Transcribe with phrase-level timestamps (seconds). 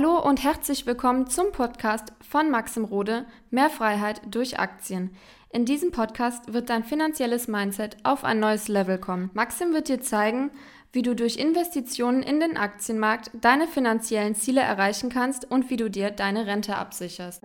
[0.00, 5.10] Hallo und herzlich willkommen zum Podcast von Maxim Rode Mehr Freiheit durch Aktien.
[5.50, 9.28] In diesem Podcast wird dein finanzielles Mindset auf ein neues Level kommen.
[9.34, 10.52] Maxim wird dir zeigen,
[10.90, 15.90] wie du durch Investitionen in den Aktienmarkt deine finanziellen Ziele erreichen kannst und wie du
[15.90, 17.42] dir deine Rente absicherst.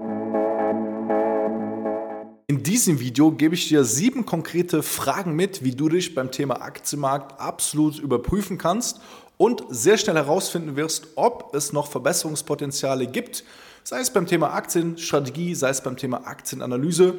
[2.48, 6.62] In diesem Video gebe ich dir sieben konkrete Fragen mit, wie du dich beim Thema
[6.62, 9.02] Aktienmarkt absolut überprüfen kannst
[9.38, 13.44] und sehr schnell herausfinden wirst, ob es noch Verbesserungspotenziale gibt,
[13.84, 17.16] sei es beim Thema Aktienstrategie, sei es beim Thema Aktienanalyse.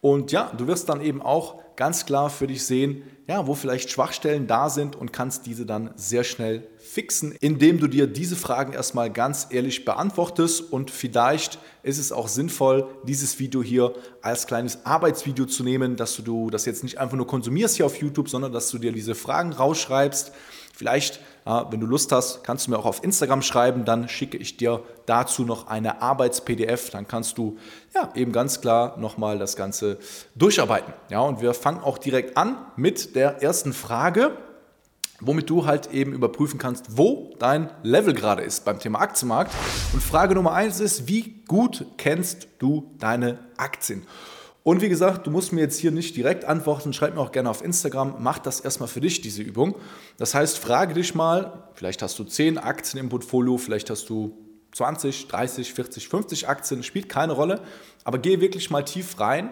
[0.00, 3.90] Und ja, du wirst dann eben auch ganz klar für dich sehen, ja, wo vielleicht
[3.90, 8.74] Schwachstellen da sind und kannst diese dann sehr schnell fixen, indem du dir diese Fragen
[8.74, 14.84] erstmal ganz ehrlich beantwortest und vielleicht ist es auch sinnvoll, dieses Video hier als kleines
[14.84, 18.52] Arbeitsvideo zu nehmen, dass du das jetzt nicht einfach nur konsumierst hier auf YouTube, sondern
[18.52, 20.32] dass du dir diese Fragen rausschreibst
[20.76, 24.56] Vielleicht, wenn du Lust hast, kannst du mir auch auf Instagram schreiben, dann schicke ich
[24.56, 27.58] dir dazu noch eine Arbeits-PDF, dann kannst du
[27.94, 29.98] ja eben ganz klar nochmal das Ganze
[30.34, 30.92] durcharbeiten.
[31.10, 34.36] Ja, und wir fangen auch direkt an mit der ersten Frage,
[35.20, 39.52] womit du halt eben überprüfen kannst, wo dein Level gerade ist beim Thema Aktienmarkt.
[39.92, 44.04] Und Frage Nummer eins ist, wie gut kennst du deine Aktien?
[44.64, 47.50] Und wie gesagt, du musst mir jetzt hier nicht direkt antworten, schreib mir auch gerne
[47.50, 49.76] auf Instagram, mach das erstmal für dich, diese Übung.
[50.16, 54.34] Das heißt, frage dich mal, vielleicht hast du 10 Aktien im Portfolio, vielleicht hast du
[54.72, 57.60] 20, 30, 40, 50 Aktien, spielt keine Rolle,
[58.04, 59.50] aber geh wirklich mal tief rein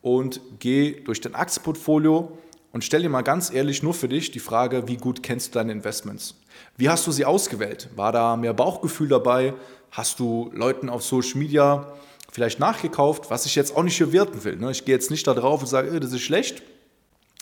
[0.00, 2.38] und geh durch dein Aktienportfolio
[2.72, 5.58] und stell dir mal ganz ehrlich nur für dich die Frage, wie gut kennst du
[5.58, 6.40] deine Investments?
[6.78, 7.90] Wie hast du sie ausgewählt?
[7.96, 9.52] War da mehr Bauchgefühl dabei?
[9.90, 11.92] Hast du Leuten auf Social Media
[12.34, 14.56] vielleicht nachgekauft, was ich jetzt auch nicht werten will.
[14.56, 14.72] Ne?
[14.72, 16.64] Ich gehe jetzt nicht da drauf und sage, das ist schlecht.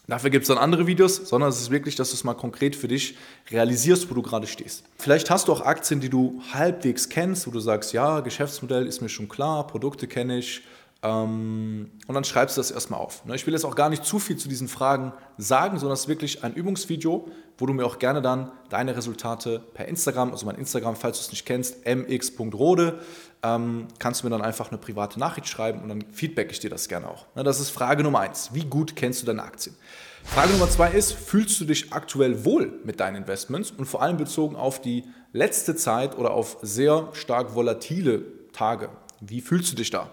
[0.06, 2.76] Dafür gibt es dann andere Videos, sondern es ist wirklich, dass du es mal konkret
[2.76, 3.16] für dich
[3.50, 4.84] realisierst, wo du gerade stehst.
[4.98, 9.00] Vielleicht hast du auch Aktien, die du halbwegs kennst, wo du sagst, ja, Geschäftsmodell ist
[9.00, 10.60] mir schon klar, Produkte kenne ich,
[11.04, 13.24] und dann schreibst du das erstmal auf.
[13.24, 13.34] Ne?
[13.34, 16.08] Ich will jetzt auch gar nicht zu viel zu diesen Fragen sagen, sondern es ist
[16.08, 17.28] wirklich ein Übungsvideo,
[17.58, 21.24] wo du mir auch gerne dann deine Resultate per Instagram, also mein Instagram, falls du
[21.24, 23.00] es nicht kennst, mx.rode,
[23.42, 26.70] ähm, kannst du mir dann einfach eine private Nachricht schreiben und dann feedback ich dir
[26.70, 27.26] das gerne auch.
[27.34, 27.42] Ne?
[27.42, 28.50] Das ist Frage Nummer eins.
[28.52, 29.74] Wie gut kennst du deine Aktien?
[30.22, 34.18] Frage Nummer zwei ist, fühlst du dich aktuell wohl mit deinen Investments und vor allem
[34.18, 38.22] bezogen auf die letzte Zeit oder auf sehr stark volatile
[38.52, 38.88] Tage?
[39.20, 40.08] Wie fühlst du dich da?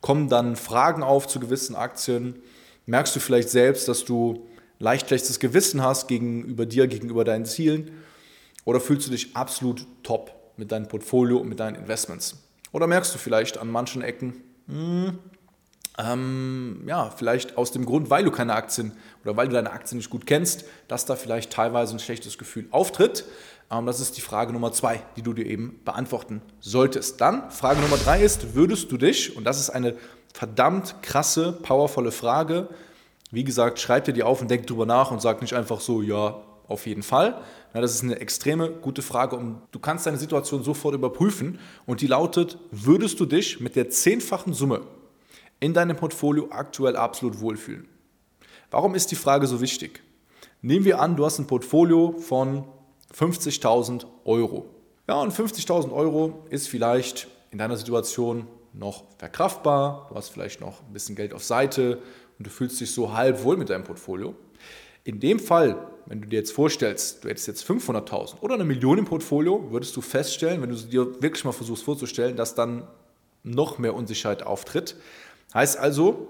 [0.00, 2.42] Kommen dann Fragen auf zu gewissen Aktien.
[2.86, 4.46] Merkst du vielleicht selbst, dass du
[4.78, 7.90] leicht schlechtes Gewissen hast gegenüber dir, gegenüber deinen Zielen?
[8.64, 12.36] Oder fühlst du dich absolut top mit deinem Portfolio und mit deinen Investments?
[12.72, 15.18] Oder merkst du vielleicht an manchen Ecken, hm,
[15.98, 18.92] ähm, ja, vielleicht aus dem Grund, weil du keine Aktien
[19.24, 22.66] oder weil du deine Aktien nicht gut kennst, dass da vielleicht teilweise ein schlechtes Gefühl
[22.70, 23.24] auftritt.
[23.70, 27.20] Ähm, das ist die Frage Nummer zwei, die du dir eben beantworten solltest.
[27.20, 29.96] Dann Frage Nummer drei ist, würdest du dich, und das ist eine
[30.34, 32.68] verdammt krasse, powervolle Frage,
[33.30, 36.02] wie gesagt, schreib dir die auf und denk drüber nach und sag nicht einfach so,
[36.02, 37.40] ja, auf jeden Fall.
[37.74, 42.00] Ja, das ist eine extreme gute Frage und du kannst deine Situation sofort überprüfen und
[42.00, 44.82] die lautet, würdest du dich mit der zehnfachen Summe
[45.60, 47.88] in deinem Portfolio aktuell absolut wohlfühlen?
[48.70, 50.02] Warum ist die Frage so wichtig?
[50.62, 52.64] Nehmen wir an, du hast ein Portfolio von
[53.14, 54.66] 50.000 Euro.
[55.08, 60.06] Ja, und 50.000 Euro ist vielleicht in deiner Situation noch verkraftbar.
[60.08, 61.98] Du hast vielleicht noch ein bisschen Geld auf Seite
[62.38, 64.34] und du fühlst dich so halb wohl mit deinem Portfolio.
[65.04, 68.98] In dem Fall, wenn du dir jetzt vorstellst, du hättest jetzt 500.000 oder eine Million
[68.98, 72.86] im Portfolio, würdest du feststellen, wenn du dir wirklich mal versuchst vorzustellen, dass dann
[73.42, 74.96] noch mehr Unsicherheit auftritt.
[75.54, 76.28] Heißt also,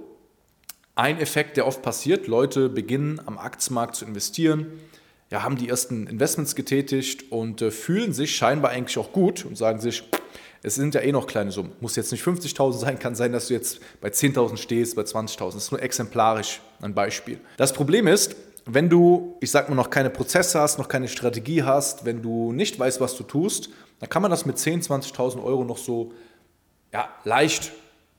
[0.95, 4.67] ein Effekt, der oft passiert, Leute beginnen am Aktienmarkt zu investieren,
[5.31, 9.57] ja, haben die ersten Investments getätigt und äh, fühlen sich scheinbar eigentlich auch gut und
[9.57, 10.03] sagen sich,
[10.63, 11.73] es sind ja eh noch kleine Summen.
[11.81, 15.39] Muss jetzt nicht 50.000 sein, kann sein, dass du jetzt bei 10.000 stehst, bei 20.000.
[15.47, 17.39] Das ist nur exemplarisch ein Beispiel.
[17.57, 18.37] Das Problem ist,
[18.67, 22.53] wenn du, ich sag mal, noch keine Prozesse hast, noch keine Strategie hast, wenn du
[22.53, 23.71] nicht weißt, was du tust,
[24.01, 26.13] dann kann man das mit 10.000, 20.000 Euro noch so
[26.93, 27.72] ja, leicht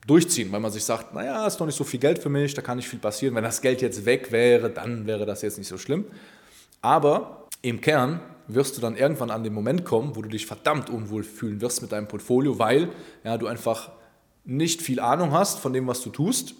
[0.07, 2.61] durchziehen, weil man sich sagt, naja, ist noch nicht so viel Geld für mich, da
[2.63, 3.35] kann nicht viel passieren.
[3.35, 6.05] Wenn das Geld jetzt weg wäre, dann wäre das jetzt nicht so schlimm.
[6.81, 10.89] Aber im Kern wirst du dann irgendwann an den Moment kommen, wo du dich verdammt
[10.89, 12.89] unwohl fühlen wirst mit deinem Portfolio, weil
[13.23, 13.91] ja, du einfach
[14.43, 16.55] nicht viel Ahnung hast von dem, was du tust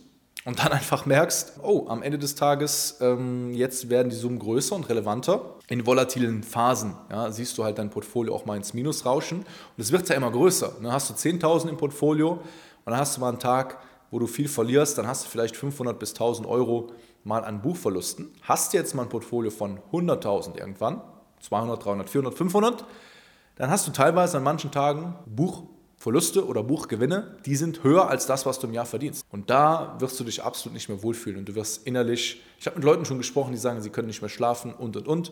[0.45, 4.75] und dann einfach merkst, oh, am Ende des Tages, ähm, jetzt werden die Summen größer
[4.75, 5.55] und relevanter.
[5.67, 9.45] In volatilen Phasen ja, siehst du halt dein Portfolio auch mal ins Minus rauschen und
[9.77, 10.73] es wird ja immer größer.
[10.81, 10.91] Ne?
[10.91, 12.41] Hast du 10.000 im Portfolio und
[12.85, 13.77] dann hast du mal einen Tag,
[14.11, 16.91] wo du viel verlierst, dann hast du vielleicht 500 bis 1.000 Euro
[17.23, 18.29] mal an Buchverlusten.
[18.41, 21.01] Hast jetzt mal ein Portfolio von 100.000 irgendwann,
[21.41, 22.85] 200, 300, 400, 500,
[23.55, 28.45] dann hast du teilweise an manchen Tagen Buchverluste oder Buchgewinne, die sind höher als das,
[28.45, 29.25] was du im Jahr verdienst.
[29.29, 32.77] Und da wirst du dich absolut nicht mehr wohlfühlen und du wirst innerlich, ich habe
[32.77, 35.31] mit Leuten schon gesprochen, die sagen, sie können nicht mehr schlafen und und und.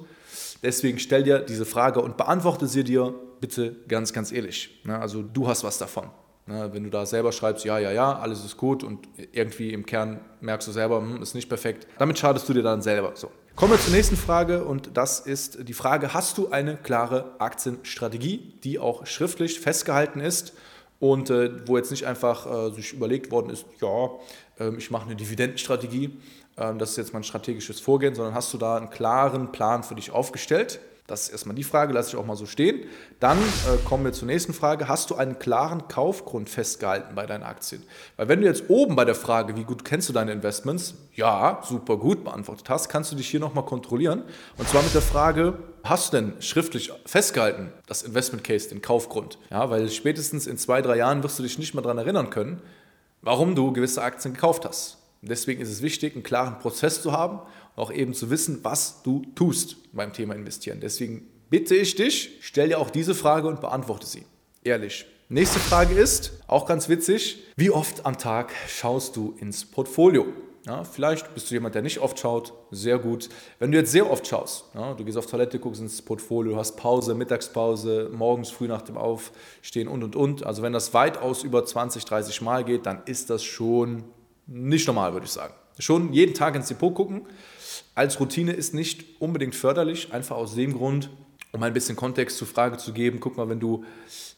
[0.61, 4.81] Deswegen stell dir diese Frage und beantworte sie dir bitte ganz, ganz ehrlich.
[4.87, 6.09] Also du hast was davon.
[6.49, 10.19] Wenn du da selber schreibst, ja, ja, ja, alles ist gut und irgendwie im Kern
[10.41, 13.11] merkst du selber, hm, ist nicht perfekt, damit schadest du dir dann selber.
[13.15, 13.29] So.
[13.55, 18.53] Kommen wir zur nächsten Frage und das ist die Frage, hast du eine klare Aktienstrategie,
[18.63, 20.53] die auch schriftlich festgehalten ist
[20.99, 24.09] und äh, wo jetzt nicht einfach äh, sich überlegt worden ist, ja,
[24.59, 26.17] äh, ich mache eine Dividendenstrategie,
[26.57, 29.95] ähm, das ist jetzt mein strategisches Vorgehen, sondern hast du da einen klaren Plan für
[29.95, 30.79] dich aufgestellt?
[31.09, 32.81] Das ist erstmal die Frage, lasse ich auch mal so stehen.
[33.19, 34.87] Dann äh, kommen wir zur nächsten Frage.
[34.87, 37.81] Hast du einen klaren Kaufgrund festgehalten bei deinen Aktien?
[38.15, 41.61] Weil wenn du jetzt oben bei der Frage, wie gut kennst du deine Investments, ja,
[41.67, 44.21] super gut beantwortet hast, kannst du dich hier nochmal kontrollieren.
[44.57, 49.39] Und zwar mit der Frage, hast du denn schriftlich festgehalten, das Investment Case, den Kaufgrund?
[49.49, 52.61] Ja, weil spätestens in zwei, drei Jahren wirst du dich nicht mehr daran erinnern können,
[53.23, 54.97] warum du gewisse Aktien gekauft hast.
[55.21, 57.41] Deswegen ist es wichtig, einen klaren Prozess zu haben
[57.75, 60.79] auch eben zu wissen, was du tust beim Thema Investieren.
[60.79, 64.25] Deswegen bitte ich dich, stell dir auch diese Frage und beantworte sie.
[64.63, 65.05] Ehrlich.
[65.31, 70.25] Nächste Frage ist, auch ganz witzig, wie oft am Tag schaust du ins Portfolio?
[70.65, 73.29] Ja, vielleicht bist du jemand, der nicht oft schaut, sehr gut.
[73.59, 76.77] Wenn du jetzt sehr oft schaust, ja, du gehst auf Toilette, guckst ins Portfolio, hast
[76.77, 80.45] Pause, Mittagspause, morgens früh nach dem Aufstehen und und und.
[80.45, 84.03] Also wenn das weitaus über 20, 30 Mal geht, dann ist das schon
[84.47, 85.53] nicht normal, würde ich sagen.
[85.79, 87.25] Schon jeden Tag ins Depot gucken,
[87.95, 91.09] als Routine ist nicht unbedingt förderlich, einfach aus dem Grund,
[91.51, 93.19] um ein bisschen Kontext zur Frage zu geben.
[93.19, 93.83] Guck mal, wenn du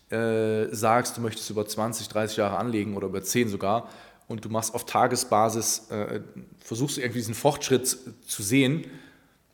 [0.10, 3.90] äh, sagst, du möchtest über 20, 30 Jahre anlegen oder über 10 sogar
[4.28, 6.22] und du machst auf Tagesbasis, äh,
[6.60, 8.86] versuchst du irgendwie diesen Fortschritt zu sehen,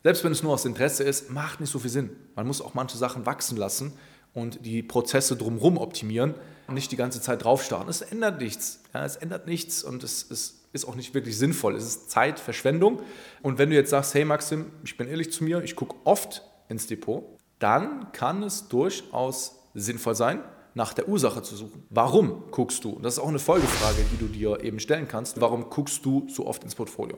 [0.04, 2.12] selbst wenn es nur aus Interesse ist, macht nicht so viel Sinn.
[2.36, 3.94] Man muss auch manche Sachen wachsen lassen
[4.34, 6.36] und die Prozesse drumherum optimieren
[6.68, 7.90] und nicht die ganze Zeit draufstarren.
[7.90, 8.82] Es ändert nichts.
[8.94, 11.76] Ja, es ändert nichts und es ist ist auch nicht wirklich sinnvoll.
[11.76, 13.02] Es ist Zeitverschwendung.
[13.42, 16.44] Und wenn du jetzt sagst, hey Maxim, ich bin ehrlich zu mir, ich gucke oft
[16.70, 20.44] ins Depot, dann kann es durchaus sinnvoll sein,
[20.74, 21.84] nach der Ursache zu suchen.
[21.90, 22.92] Warum guckst du?
[22.92, 25.42] Und das ist auch eine Folgefrage, die du dir eben stellen kannst.
[25.42, 27.18] Warum guckst du so oft ins Portfolio?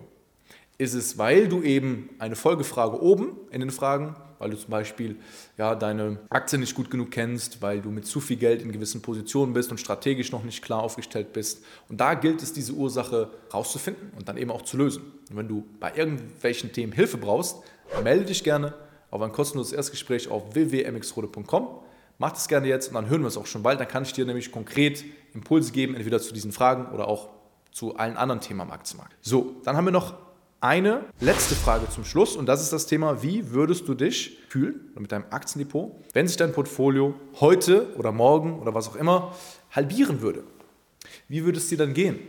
[0.80, 5.18] Ist es, weil du eben eine Folgefrage oben in den Fragen weil du zum Beispiel
[5.58, 9.02] ja, deine Aktien nicht gut genug kennst, weil du mit zu viel Geld in gewissen
[9.02, 11.64] Positionen bist und strategisch noch nicht klar aufgestellt bist.
[11.90, 15.04] Und da gilt es, diese Ursache rauszufinden und dann eben auch zu lösen.
[15.30, 17.58] Und wenn du bei irgendwelchen Themen Hilfe brauchst,
[18.04, 18.74] melde dich gerne
[19.12, 21.68] auf ein kostenloses Erstgespräch auf www.mxrode.com.
[22.18, 23.80] Mach das gerne jetzt und dann hören wir es auch schon bald.
[23.80, 25.04] Dann kann ich dir nämlich konkret
[25.34, 27.30] Impulse geben, entweder zu diesen Fragen oder auch
[27.72, 29.16] zu allen anderen Themen am Aktienmarkt.
[29.22, 30.29] So, dann haben wir noch
[30.61, 34.91] eine letzte Frage zum Schluss und das ist das Thema, wie würdest du dich fühlen
[35.00, 39.33] mit deinem Aktiendepot, wenn sich dein Portfolio heute oder morgen oder was auch immer
[39.71, 40.44] halbieren würde?
[41.27, 42.19] Wie würde es dir dann gehen?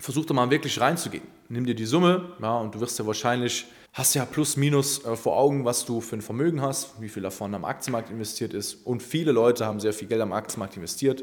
[0.00, 1.24] Versuch doch mal wirklich reinzugehen.
[1.48, 5.14] Nimm dir die Summe ja, und du wirst ja wahrscheinlich, hast ja plus minus äh,
[5.14, 8.74] vor Augen, was du für ein Vermögen hast, wie viel davon am Aktienmarkt investiert ist
[8.84, 11.22] und viele Leute haben sehr viel Geld am Aktienmarkt investiert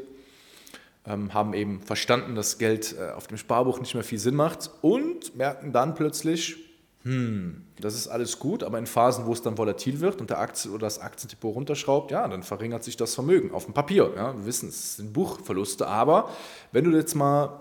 [1.06, 5.36] haben eben verstanden, dass Geld äh, auf dem Sparbuch nicht mehr viel Sinn macht und
[5.36, 6.56] merken dann plötzlich,
[7.02, 10.38] hm, das ist alles gut, aber in Phasen, wo es dann volatil wird und der
[10.38, 14.12] Aktie oder das Aktiendepot runterschraubt, ja, dann verringert sich das Vermögen auf dem Papier.
[14.14, 14.36] Ja.
[14.36, 16.30] Wir wissen, es sind Buchverluste, aber
[16.70, 17.58] wenn du jetzt mal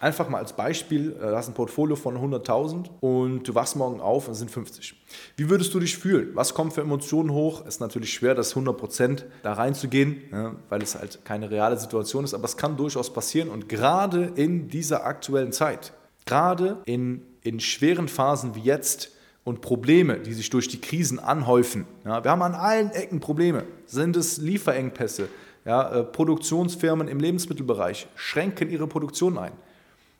[0.00, 4.00] einfach mal als Beispiel, äh, du hast ein Portfolio von 100.000 und du wachst morgen
[4.00, 4.94] auf und es sind 50.
[5.36, 6.30] Wie würdest du dich fühlen?
[6.34, 7.60] Was kommt für Emotionen hoch?
[7.60, 12.24] Es ist natürlich schwer, das 100% da reinzugehen, ja, weil es halt keine reale Situation
[12.24, 15.92] ist, aber es kann durchaus passieren und gerade in dieser aktuellen Zeit,
[16.24, 21.86] gerade in, in schweren Phasen wie jetzt, und Probleme, die sich durch die Krisen anhäufen.
[22.04, 23.64] Ja, wir haben an allen Ecken Probleme.
[23.86, 25.28] Sind es Lieferengpässe?
[25.64, 29.52] Ja, äh, Produktionsfirmen im Lebensmittelbereich schränken ihre Produktion ein.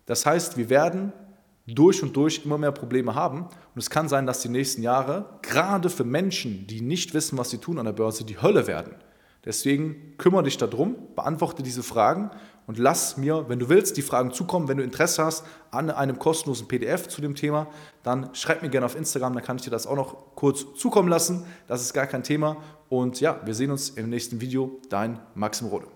[0.06, 1.12] Das heißt, wir werden
[1.66, 3.42] durch und durch immer mehr Probleme haben.
[3.42, 7.50] Und es kann sein, dass die nächsten Jahre gerade für Menschen, die nicht wissen, was
[7.50, 8.94] sie tun an der Börse, die Hölle werden.
[9.44, 12.30] Deswegen kümmere dich darum, beantworte diese Fragen
[12.66, 14.68] und lass mir, wenn du willst, die Fragen zukommen.
[14.68, 17.66] Wenn du Interesse hast an einem kostenlosen PDF zu dem Thema,
[18.02, 21.08] dann schreib mir gerne auf Instagram, dann kann ich dir das auch noch kurz zukommen
[21.08, 21.44] lassen.
[21.68, 22.58] Das ist gar kein Thema.
[22.90, 24.78] Und ja, wir sehen uns im nächsten Video.
[24.90, 25.86] Dein Maxim Rode.